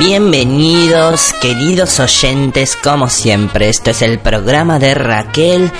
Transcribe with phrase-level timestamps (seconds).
[0.00, 3.68] Bienvenidos, queridos oyentes, como siempre.
[3.68, 5.70] Esto es el programa de Raquel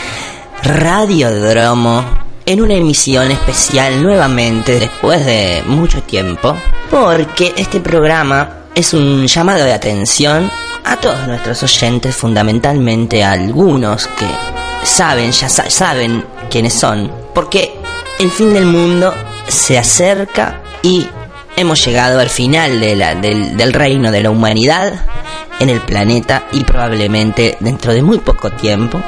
[0.63, 2.05] Radiodromo
[2.45, 6.55] en una emisión especial nuevamente después de mucho tiempo,
[6.91, 10.51] porque este programa es un llamado de atención
[10.85, 14.27] a todos nuestros oyentes, fundamentalmente a algunos que
[14.83, 17.73] saben, ya saben quiénes son, porque
[18.19, 19.15] el fin del mundo
[19.49, 21.07] se acerca y
[21.57, 25.07] hemos llegado al final del, del reino de la humanidad
[25.59, 29.01] en el planeta y probablemente dentro de muy poco tiempo.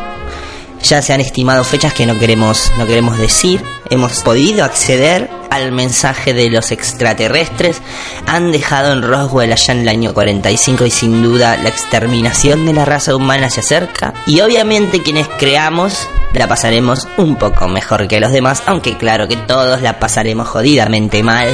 [0.83, 3.63] Ya se han estimado fechas que no queremos no queremos decir.
[3.89, 7.83] Hemos podido acceder al mensaje de los extraterrestres
[8.27, 12.73] han dejado en Roswell allá en el año 45 y sin duda la exterminación de
[12.73, 14.15] la raza humana se acerca.
[14.27, 19.37] Y obviamente quienes creamos la pasaremos un poco mejor que los demás, aunque claro que
[19.37, 21.49] todos la pasaremos jodidamente mal,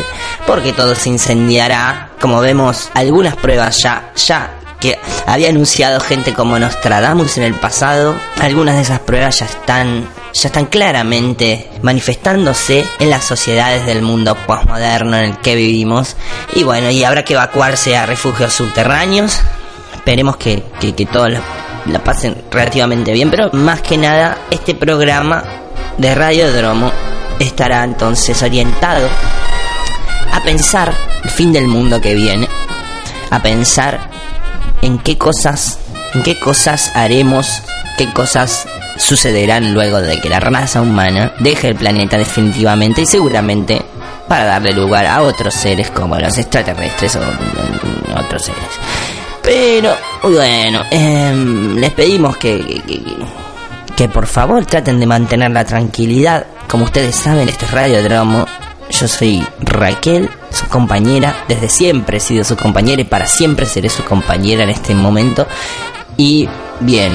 [0.47, 6.59] porque todo se incendiará, como vemos algunas pruebas ya, ya que había anunciado gente como
[6.59, 13.11] Nostradamus en el pasado, algunas de esas pruebas ya están ya están claramente manifestándose en
[13.11, 16.17] las sociedades del mundo postmoderno en el que vivimos.
[16.55, 19.41] Y bueno, y habrá que evacuarse a refugios subterráneos.
[19.95, 21.33] Esperemos que, que, que todos
[21.87, 25.43] la pasen relativamente bien, pero más que nada este programa
[25.97, 26.93] de Radiodromo
[27.39, 29.09] estará entonces orientado
[30.33, 30.93] a pensar
[31.25, 32.49] el fin del mundo que viene,
[33.31, 34.17] a pensar
[34.83, 35.79] en qué cosas,
[36.15, 37.62] en qué cosas haremos,
[37.97, 43.83] qué cosas sucederán luego de que la raza humana deje el planeta definitivamente y seguramente
[44.29, 47.21] para darle lugar a otros seres como los extraterrestres o
[48.19, 48.61] otros seres.
[49.43, 52.83] Pero bueno, em, les pedimos que,
[53.97, 56.45] que, por favor traten de mantener la tranquilidad.
[56.69, 58.03] Como ustedes saben, este es Radio.
[59.00, 61.44] Yo soy Raquel, su compañera.
[61.46, 65.47] Desde siempre he sido su compañera y para siempre seré su compañera en este momento.
[66.16, 66.48] Y
[66.81, 67.12] bien,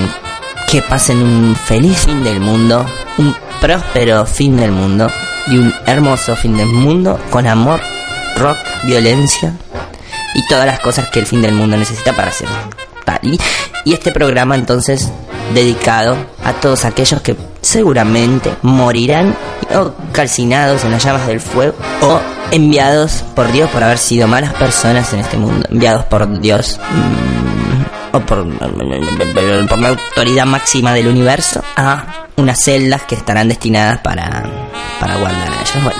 [0.69, 2.85] que pasen un feliz fin del mundo,
[3.17, 5.07] un próspero fin del mundo
[5.47, 7.81] y un hermoso fin del mundo con amor,
[8.37, 9.53] rock, violencia
[10.33, 12.47] y todas las cosas que el fin del mundo necesita para ser
[13.03, 13.19] tal.
[13.23, 13.39] Y,
[13.93, 15.11] este programa entonces
[15.53, 19.35] dedicado a todos aquellos que seguramente morirán
[19.73, 22.19] o calcinados en las llamas del fuego o
[22.51, 28.15] enviados por Dios por haber sido malas personas en este mundo, enviados por Dios mm,
[28.15, 28.45] o por,
[29.67, 34.43] por la autoridad máxima del universo a unas celdas que estarán destinadas para,
[34.99, 35.83] para guardar a ellos.
[35.83, 35.99] Bueno,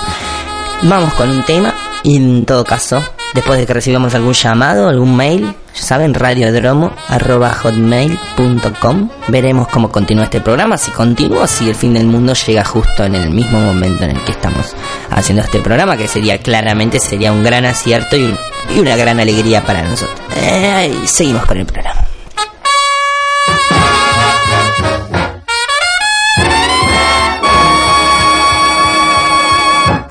[0.82, 3.02] vamos con un tema y en todo caso
[3.34, 9.10] Después de que recibamos algún llamado, algún mail, ya saben, radiodromo.hotmail.com.
[9.26, 13.16] Veremos cómo continúa este programa, si continúa, si el fin del mundo llega justo en
[13.16, 14.76] el mismo momento en el que estamos
[15.10, 18.32] haciendo este programa, que sería claramente sería un gran acierto y,
[18.78, 20.16] una gran alegría para nosotros.
[20.36, 22.04] Eh, seguimos con el programa.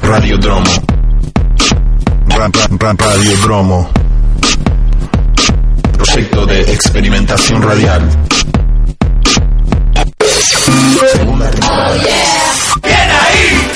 [0.01, 0.92] Radiodromo
[2.43, 3.89] Radio Dromo.
[5.93, 8.01] Proyecto de experimentación radial.
[11.13, 11.95] Segunda temporada.
[12.83, 13.71] ¡Bien ahí!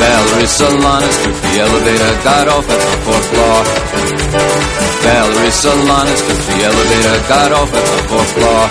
[0.00, 3.64] Valerie Solanas took the elevator, got off at the fourth floor.
[5.04, 8.68] Valerie Solanas took the elevator, got off at the fourth floor.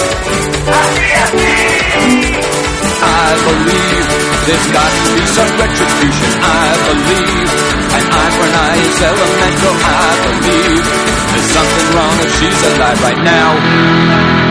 [4.45, 6.31] There's got to be some retribution.
[6.41, 7.47] I believe
[7.93, 9.75] an eye for an eye is elemental.
[9.85, 10.81] I believe
[11.31, 14.50] there's something wrong if she's alive right now.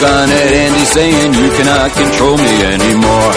[0.00, 3.32] Gun at Andy saying you cannot control me anymore.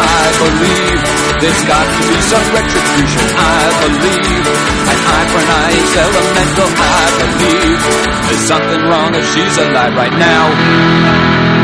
[0.00, 1.00] I believe
[1.40, 3.26] there's got to be some retribution.
[3.36, 4.44] I believe
[4.92, 6.70] an eye for an eye is elemental.
[6.72, 7.80] I believe
[8.28, 11.59] there's something wrong if she's alive right now.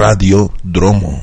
[0.00, 1.22] Radio Dromo.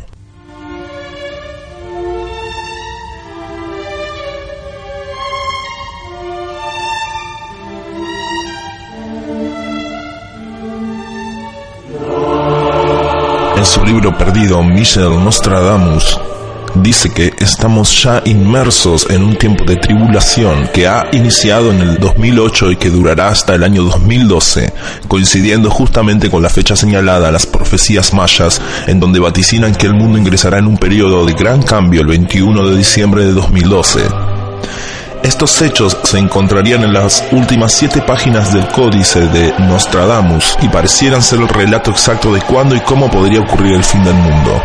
[13.56, 16.26] En su libro perdido, Michel Nostradamus
[16.81, 21.97] dice que estamos ya inmersos en un tiempo de tribulación que ha iniciado en el
[21.97, 24.74] 2008 y que durará hasta el año 2012,
[25.07, 29.94] coincidiendo justamente con la fecha señalada a las profecías mayas, en donde vaticinan que el
[29.94, 34.01] mundo ingresará en un periodo de gran cambio el 21 de diciembre de 2012.
[35.23, 41.21] Estos hechos se encontrarían en las últimas siete páginas del códice de Nostradamus y parecieran
[41.21, 44.62] ser el relato exacto de cuándo y cómo podría ocurrir el fin del mundo.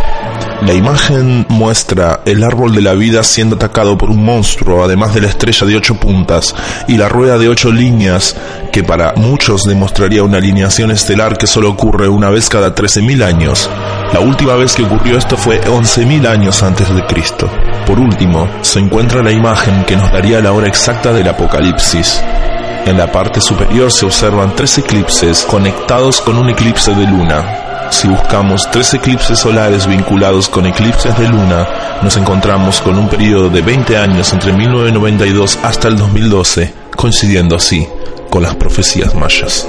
[0.67, 5.21] La imagen muestra el árbol de la vida siendo atacado por un monstruo, además de
[5.21, 6.55] la estrella de ocho puntas
[6.87, 8.37] y la rueda de ocho líneas,
[8.71, 13.69] que para muchos demostraría una alineación estelar que solo ocurre una vez cada 13.000 años.
[14.13, 17.51] La última vez que ocurrió esto fue 11.000 años antes de Cristo.
[17.85, 22.23] Por último, se encuentra la imagen que nos daría la hora exacta del apocalipsis.
[22.85, 27.89] En la parte superior se observan tres eclipses conectados con un eclipse de luna.
[27.91, 33.51] Si buscamos tres eclipses solares vinculados con eclipses de luna, nos encontramos con un periodo
[33.51, 37.87] de 20 años entre 1992 hasta el 2012, coincidiendo así
[38.29, 39.69] con las profecías mayas.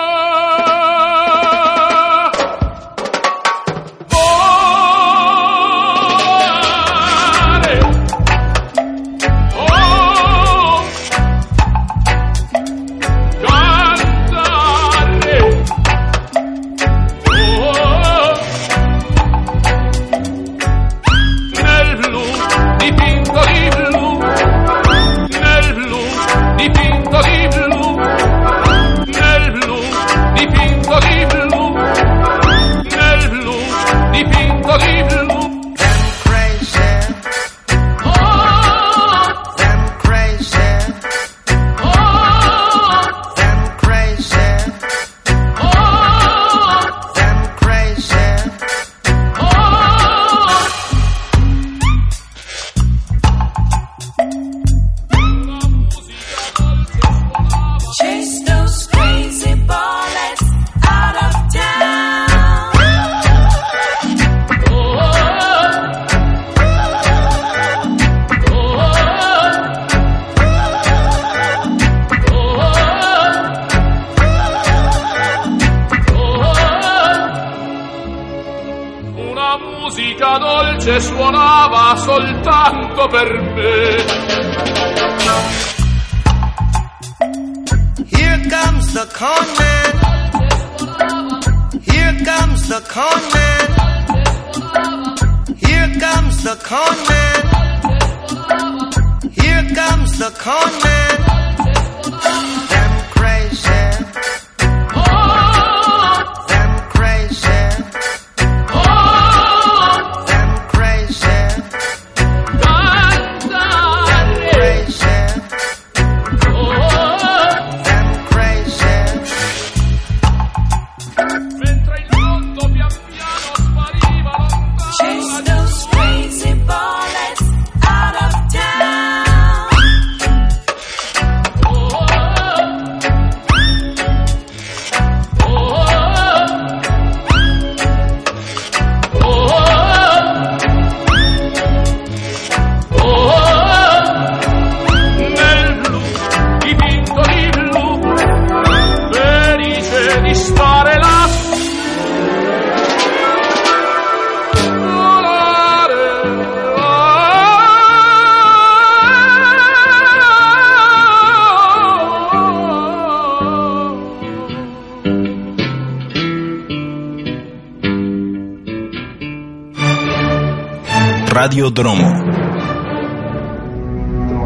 [171.43, 172.07] Radio Dromo.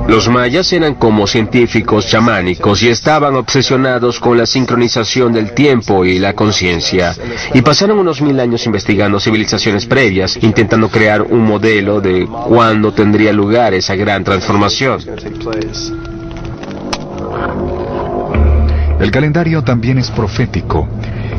[0.07, 6.19] Los mayas eran como científicos chamánicos y estaban obsesionados con la sincronización del tiempo y
[6.19, 7.13] la conciencia.
[7.53, 13.33] Y pasaron unos mil años investigando civilizaciones previas, intentando crear un modelo de cuándo tendría
[13.33, 15.01] lugar esa gran transformación.
[19.01, 20.87] El calendario también es profético.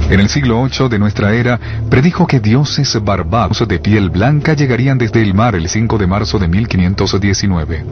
[0.09, 1.59] En el siglo VIII de nuestra era,
[1.91, 6.39] predijo que dioses barbados de piel blanca llegarían desde el mar el 5 de marzo
[6.39, 7.85] de 1519.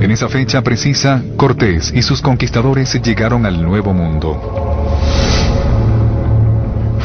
[0.00, 4.40] En esa fecha precisa, Cortés y sus conquistadores llegaron al Nuevo Mundo.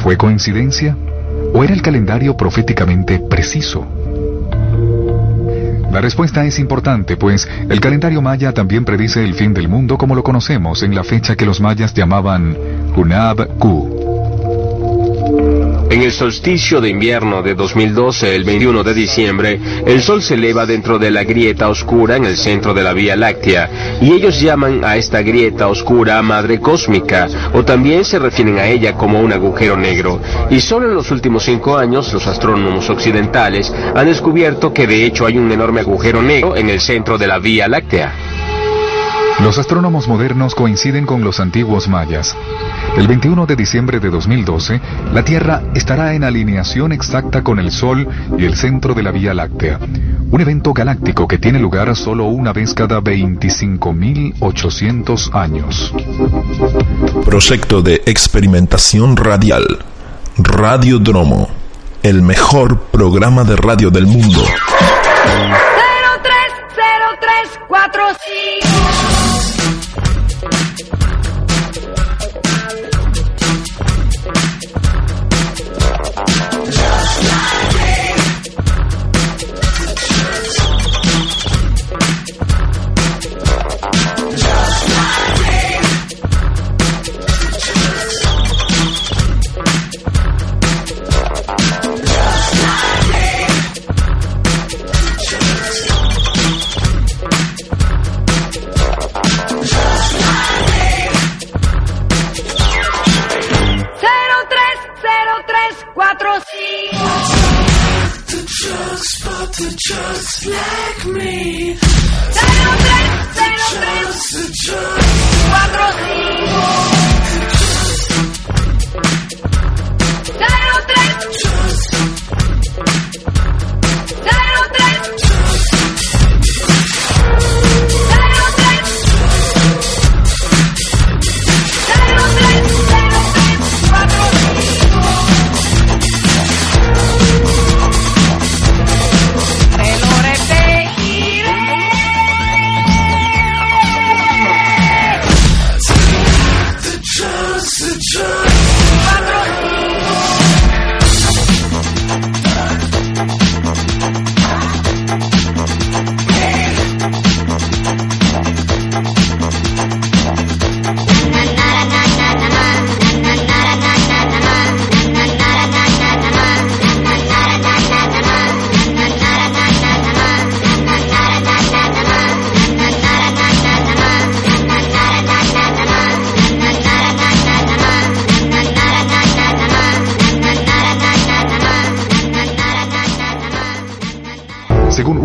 [0.01, 0.95] ¿Fue coincidencia?
[1.53, 3.98] ¿O era el calendario proféticamente preciso?
[5.91, 10.15] La respuesta es importante, pues el calendario maya también predice el fin del mundo como
[10.15, 12.55] lo conocemos en la fecha que los mayas llamaban
[12.95, 13.98] Hunab Ku.
[15.89, 20.67] En el solsticio de invierno de 2012, el 21 de diciembre, el Sol se eleva
[20.67, 24.85] dentro de la grieta oscura en el centro de la Vía Láctea, y ellos llaman
[24.85, 29.75] a esta grieta oscura Madre Cósmica, o también se refieren a ella como un agujero
[29.75, 30.21] negro.
[30.51, 35.25] Y solo en los últimos cinco años, los astrónomos occidentales han descubierto que de hecho
[35.25, 38.28] hay un enorme agujero negro en el centro de la Vía Láctea.
[39.41, 42.35] Los astrónomos modernos coinciden con los antiguos mayas.
[42.97, 44.81] El 21 de diciembre de 2012,
[45.13, 48.05] la Tierra estará en alineación exacta con el Sol
[48.37, 49.79] y el centro de la Vía Láctea.
[50.29, 55.93] Un evento galáctico que tiene lugar solo una vez cada 25.800 años.
[57.23, 59.65] Proyecto de experimentación radial.
[60.37, 61.47] Radiodromo.
[62.03, 64.43] El mejor programa de radio del mundo.
[67.63, 68.68] 030345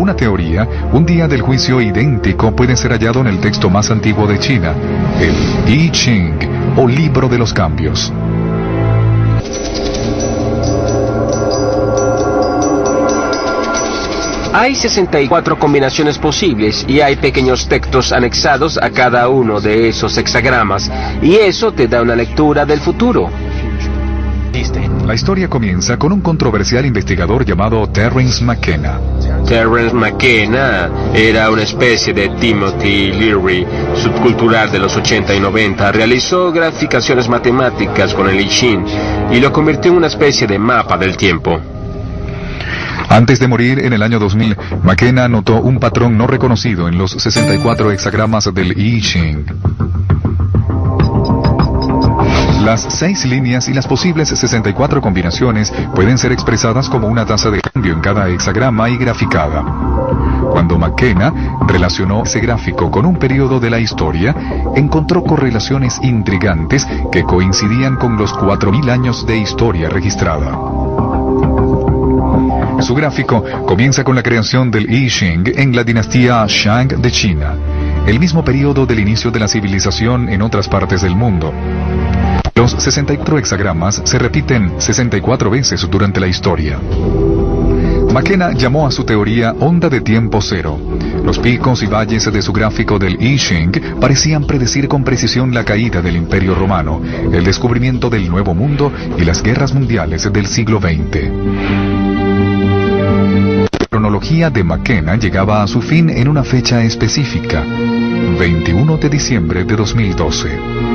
[0.05, 4.27] Una teoría, un día del juicio idéntico puede ser hallado en el texto más antiguo
[4.27, 4.71] de China,
[5.19, 5.33] el
[5.67, 6.37] I Ching,
[6.77, 8.13] o Libro de los Cambios.
[14.53, 20.91] Hay 64 combinaciones posibles y hay pequeños textos anexados a cada uno de esos hexagramas
[21.23, 23.31] y eso te da una lectura del futuro.
[25.05, 29.01] La historia comienza con un controversial investigador llamado Terence McKenna.
[29.45, 35.91] Terence McKenna era una especie de Timothy Leary, subcultural de los 80 y 90.
[35.91, 38.85] Realizó graficaciones matemáticas con el I Ching
[39.33, 41.59] y lo convirtió en una especie de mapa del tiempo.
[43.09, 47.11] Antes de morir en el año 2000, McKenna notó un patrón no reconocido en los
[47.11, 49.45] 64 hexagramas del I Ching.
[52.63, 57.61] Las seis líneas y las posibles 64 combinaciones pueden ser expresadas como una tasa de
[57.61, 59.63] cambio en cada hexagrama y graficada.
[60.51, 61.33] Cuando McKenna
[61.67, 64.35] relacionó ese gráfico con un periodo de la historia,
[64.75, 70.57] encontró correlaciones intrigantes que coincidían con los 4.000 años de historia registrada.
[72.81, 77.55] Su gráfico comienza con la creación del I Ching en la dinastía Shang de China,
[78.05, 81.53] el mismo periodo del inicio de la civilización en otras partes del mundo.
[82.57, 86.79] Los 64 hexagramas se repiten 64 veces durante la historia.
[88.13, 90.79] McKenna llamó a su teoría onda de tiempo cero.
[91.25, 95.65] Los picos y valles de su gráfico del I Ching parecían predecir con precisión la
[95.65, 97.01] caída del Imperio Romano,
[97.33, 101.29] el descubrimiento del Nuevo Mundo y las guerras mundiales del siglo XX.
[103.69, 107.65] La cronología de McKenna llegaba a su fin en una fecha específica,
[108.39, 110.94] 21 de diciembre de 2012.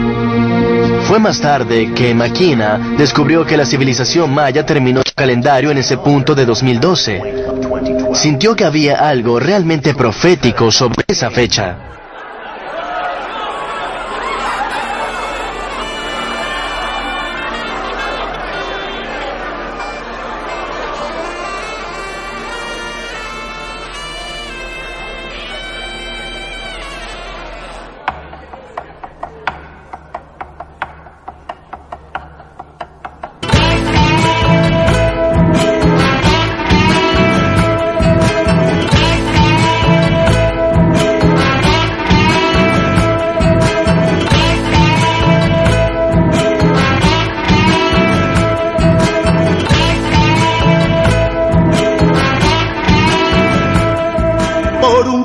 [1.04, 5.99] Fue más tarde que Maquina descubrió que la civilización maya terminó su calendario en ese
[5.99, 7.23] punto de 2012.
[8.14, 11.76] Sintió que había algo realmente profético sobre esa fecha.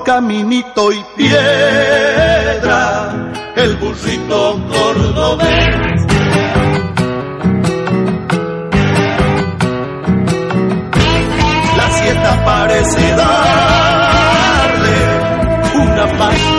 [0.06, 2.54] Caminito y piedra,
[3.56, 6.06] el burrito cordobés.
[11.76, 13.46] La siesta parece darle
[15.76, 16.55] una paz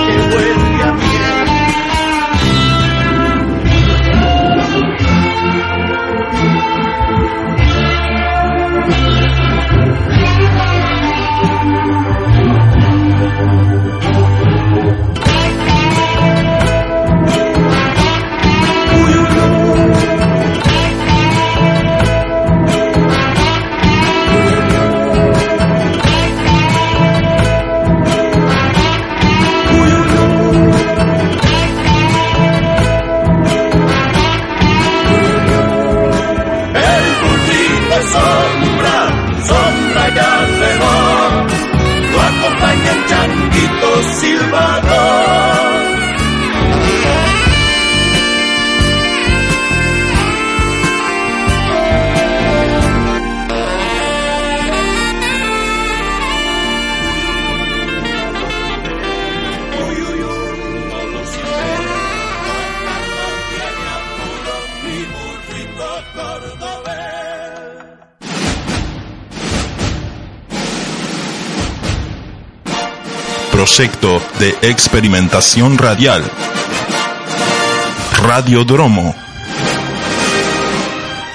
[38.16, 38.98] sombra,
[39.44, 41.30] sombra y alrededor,
[42.12, 44.02] lo acompaña el changuito
[73.66, 76.22] Proyecto de experimentación radial.
[78.22, 79.12] Radiodromo.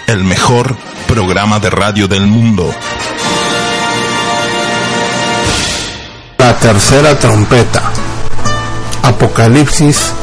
[0.08, 0.78] El mejor
[1.10, 2.74] programa de radio del mundo.
[6.38, 7.92] La tercera trompeta.
[9.04, 10.14] Apocalipsis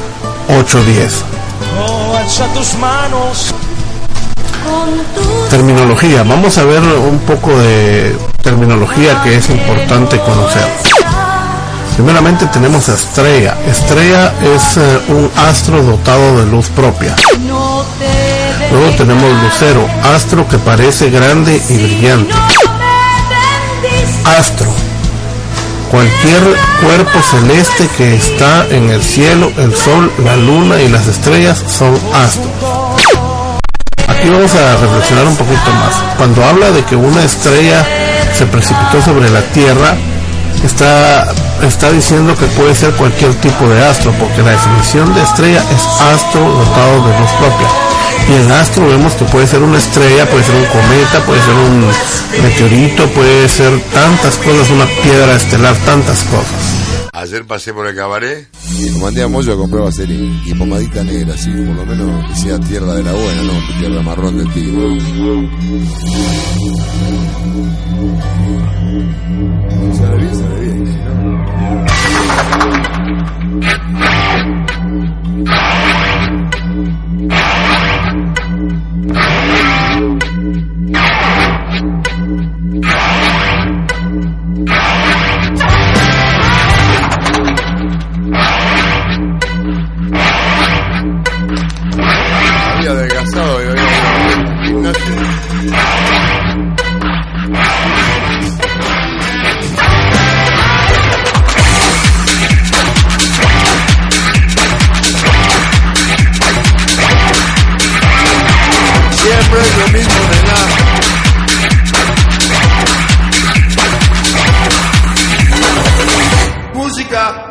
[0.48, 1.12] 8:10.
[2.18, 3.54] alza tus manos.
[5.50, 6.22] Terminología.
[6.22, 10.88] Vamos a ver un poco de terminología que es importante conocer.
[11.98, 13.56] Primeramente tenemos estrella.
[13.66, 17.16] Estrella es eh, un astro dotado de luz propia.
[18.70, 19.84] Luego tenemos lucero,
[20.14, 22.32] astro que parece grande y brillante.
[24.38, 24.68] Astro,
[25.90, 26.40] cualquier
[26.80, 31.98] cuerpo celeste que está en el cielo, el sol, la luna y las estrellas son
[32.14, 32.46] astros.
[34.06, 35.96] Aquí vamos a reflexionar un poquito más.
[36.16, 37.84] Cuando habla de que una estrella
[38.32, 39.96] se precipitó sobre la Tierra,
[40.62, 45.62] está, está diciendo que puede ser cualquier tipo de astro, porque la definición de estrella
[45.70, 47.68] es astro dotado de luz propia.
[48.28, 51.54] Y en astro vemos que puede ser una estrella, puede ser un cometa, puede ser
[51.54, 51.86] un
[52.42, 57.10] meteorito, puede ser tantas cosas, una piedra estelar, tantas cosas.
[57.12, 58.46] Ayer pasé por el cabaret
[58.78, 62.34] y mandé a Moyo a comprar vaselina y pomadita negra, así por lo menos que
[62.40, 64.88] sea tierra de la buena, no tierra marrón del tigre.
[64.88, 65.50] Bien,
[70.38, 70.97] bien.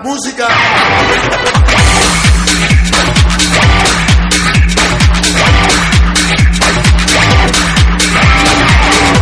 [0.03, 0.47] Música.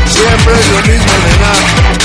[0.07, 2.04] Siempre es lo mismo, nena.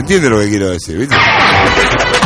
[0.00, 1.14] Se entiende lo que quiero decir, ¿viste?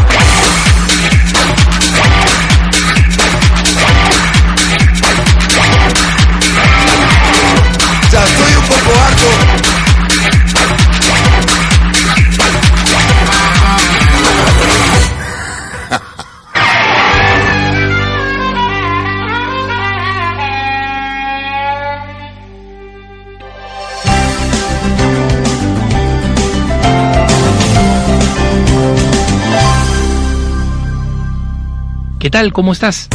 [32.24, 32.54] ¿Qué tal?
[32.54, 33.10] ¿Cómo estás?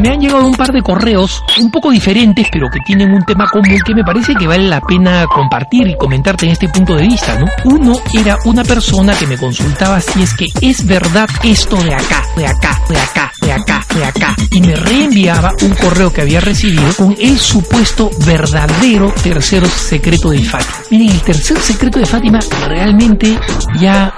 [0.00, 3.46] Me han llegado un par de correos un poco diferentes, pero que tienen un tema
[3.50, 7.02] común que me parece que vale la pena compartir y comentarte en este punto de
[7.02, 7.44] vista, ¿no?
[7.64, 12.22] Uno era una persona que me consultaba si es que es verdad esto de acá,
[12.34, 16.40] de acá, de acá, de acá, de acá, y me reenviaba un correo que había
[16.40, 20.72] recibido con el supuesto verdadero tercer secreto de Fátima.
[20.90, 23.38] Miren, el tercer secreto de Fátima realmente
[23.78, 24.14] ya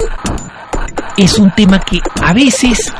[1.17, 2.93] es un tema que a veces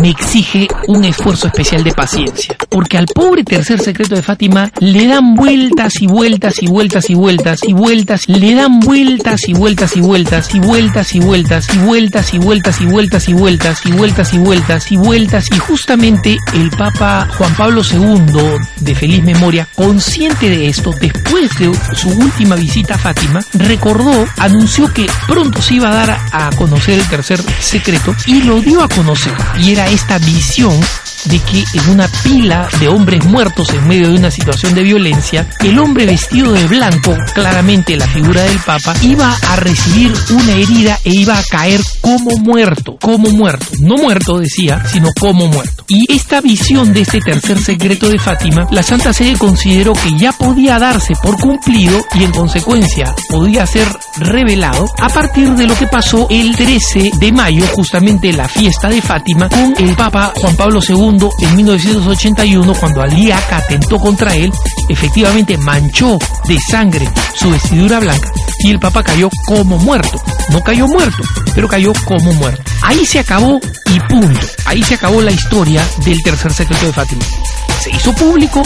[0.00, 2.56] me exige un esfuerzo especial de paciencia.
[2.68, 7.14] Porque al pobre tercer secreto de Fátima le dan vueltas y vueltas y vueltas y
[7.14, 11.78] vueltas y vueltas, le dan vueltas y vueltas y vueltas y vueltas y vueltas y
[11.78, 16.38] vueltas y vueltas y vueltas y vueltas y vueltas y vueltas y vueltas y justamente
[16.52, 22.56] el Papa Juan Pablo II de feliz memoria, consciente de esto, después de su última
[22.56, 27.40] visita a Fátima, recordó, anunció que pronto se iba a dar a conocer el tercer
[27.60, 29.32] secreto y lo dio a conocer.
[29.60, 30.78] Y esta visión
[31.24, 35.48] de que en una pila de hombres muertos en medio de una situación de violencia,
[35.60, 40.98] el hombre vestido de blanco, claramente la figura del Papa, iba a recibir una herida
[41.04, 43.66] e iba a caer como muerto, como muerto.
[43.80, 45.84] No muerto, decía, sino como muerto.
[45.88, 50.32] Y esta visión de este tercer secreto de Fátima, la Santa Sede consideró que ya
[50.32, 55.86] podía darse por cumplido y en consecuencia podía ser revelado a partir de lo que
[55.86, 59.48] pasó el 13 de mayo, justamente la fiesta de Fátima,
[59.78, 64.52] el Papa Juan Pablo II en 1981 cuando Ali Aka atentó contra él,
[64.88, 70.20] efectivamente manchó de sangre su vestidura blanca y el Papa cayó como muerto.
[70.50, 71.22] No cayó muerto,
[71.54, 72.62] pero cayó como muerto.
[72.82, 73.58] Ahí se acabó
[73.92, 74.46] y punto.
[74.64, 77.24] Ahí se acabó la historia del tercer secreto de Fátima.
[77.82, 78.62] Se hizo público,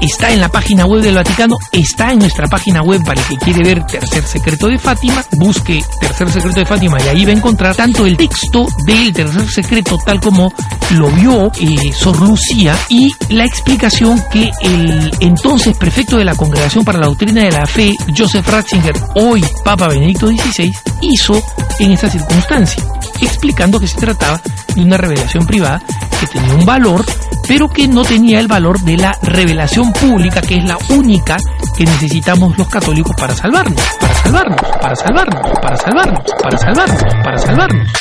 [0.00, 3.36] está en la página web del Vaticano, está en nuestra página web para el que
[3.36, 7.36] quiere ver Tercer Secreto de Fátima, busque Tercer Secreto de Fátima y ahí va a
[7.36, 10.52] encontrar tanto el texto del Tercer Secreto tal como
[10.90, 16.84] lo vio eh, Sor Lucía y la explicación que el entonces prefecto de la Congregación
[16.84, 21.42] para la Doctrina de la Fe, Joseph Ratzinger, hoy Papa Benedicto XVI, hizo
[21.78, 22.82] en esta circunstancia,
[23.20, 24.40] explicando que se trataba
[24.74, 25.82] de una revelación privada
[26.20, 27.04] que tenía un valor,
[27.48, 31.38] pero que no tenía el valor de la revelación pública, que es la única
[31.76, 37.38] que necesitamos los católicos para salvarnos, para salvarnos, para salvarnos, para salvarnos, para salvarnos, para
[37.38, 37.92] salvarnos.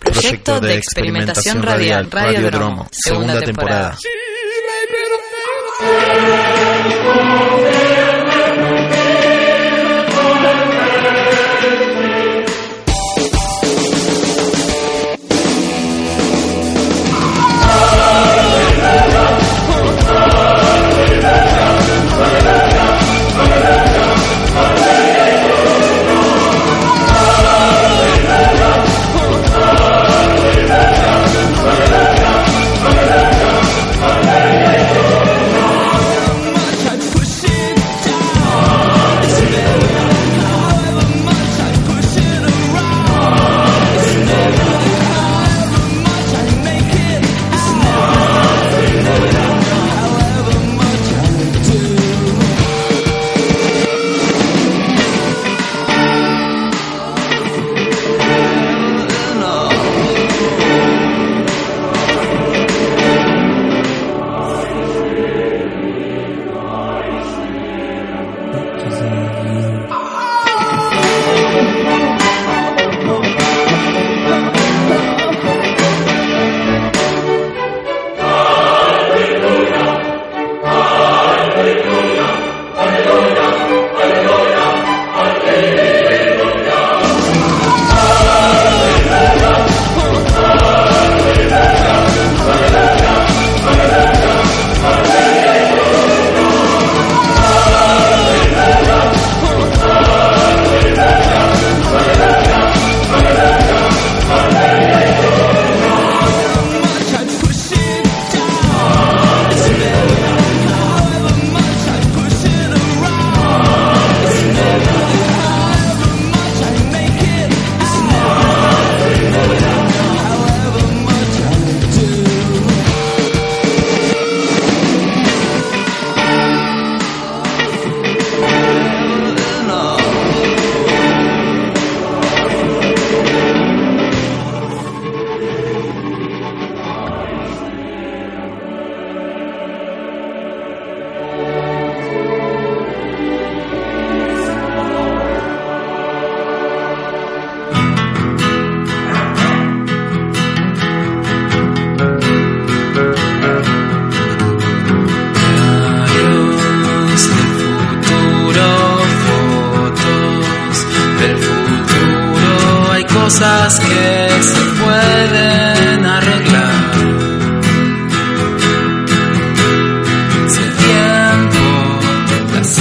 [0.00, 3.96] Proyecto de experimentación radial, Radio Dromo, segunda temporada.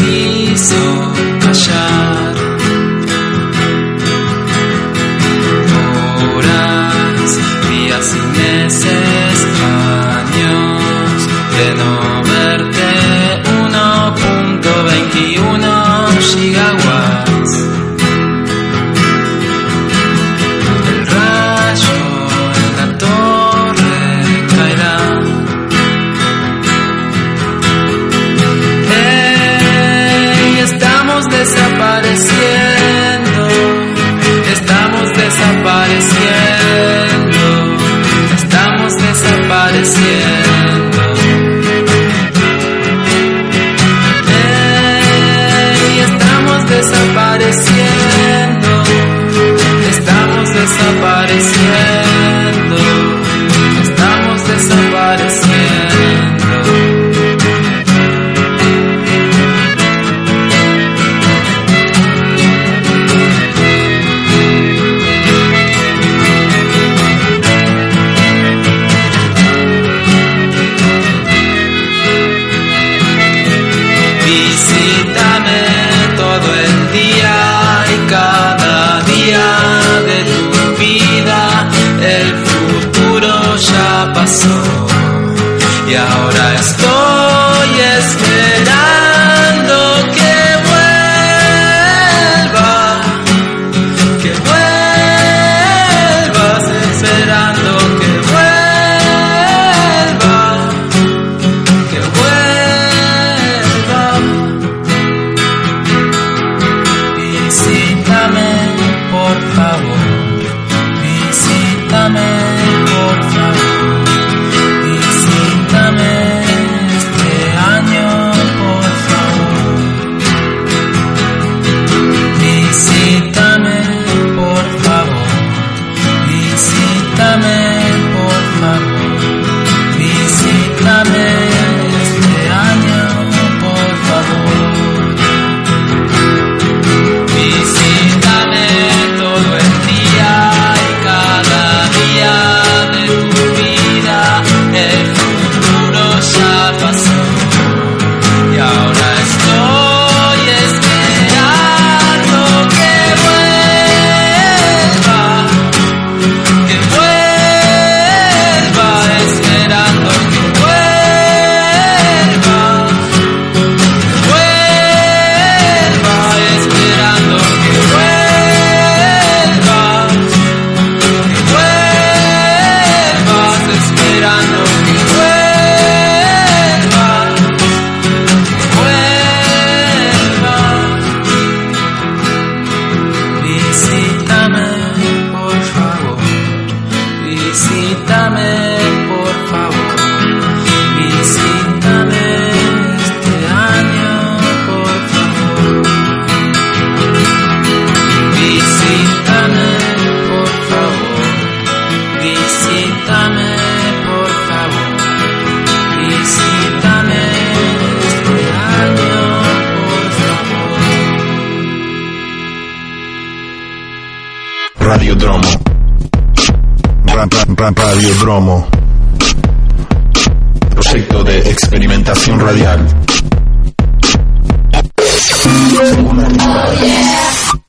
[0.01, 0.28] Las